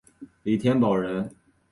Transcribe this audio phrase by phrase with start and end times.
[0.41, 1.29] 李添保人。